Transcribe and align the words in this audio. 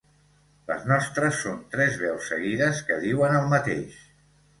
Les 0.69 0.85
nostres 0.91 1.35
són 1.41 1.59
tres 1.75 1.99
veus 2.03 2.31
seguides 2.31 2.81
que 2.87 2.97
diuen 3.05 3.37
el 3.41 3.47
mateix. 3.53 4.01